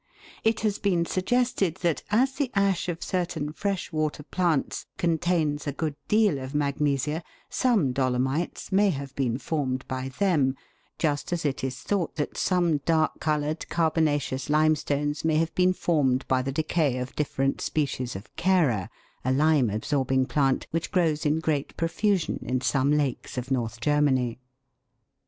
It 0.43 0.61
has 0.61 0.79
been 0.79 1.05
suggested 1.05 1.75
that, 1.83 2.01
as 2.09 2.31
the 2.31 2.49
ash 2.55 2.89
of 2.89 3.03
cer 3.03 3.23
tain 3.23 3.53
fresh 3.53 3.91
water 3.91 4.23
plants 4.23 4.87
contains 4.97 5.67
a 5.67 5.71
good 5.71 5.95
deal 6.07 6.39
of 6.39 6.55
magnesia, 6.55 7.21
some 7.51 7.91
dolomites 7.93 8.71
may 8.71 8.89
have 8.89 9.13
been 9.15 9.37
formed 9.37 9.87
by 9.87 10.09
them, 10.09 10.55
just 10.97 11.31
as 11.31 11.45
it 11.45 11.63
is 11.63 11.79
thought 11.81 12.15
that 12.15 12.35
some 12.35 12.77
dark 12.77 13.19
coloured, 13.19 13.69
carbonaceous 13.69 14.49
limestones 14.49 15.23
may 15.23 15.35
have 15.35 15.53
been 15.53 15.71
formed 15.71 16.27
by 16.27 16.41
the 16.41 16.51
decay 16.51 16.97
of 16.97 17.15
different 17.15 17.61
species 17.61 18.15
of 18.15 18.35
Chara, 18.35 18.89
a 19.23 19.31
lime 19.31 19.69
absorbing 19.69 20.25
plant, 20.25 20.65
which 20.71 20.89
grows 20.89 21.27
in 21.27 21.37
great 21.39 21.77
profusion 21.77 22.39
in 22.41 22.59
some 22.59 22.89
lakes 22.89 23.37
of 23.37 23.51
North 23.51 23.79
Germany. 23.79 24.39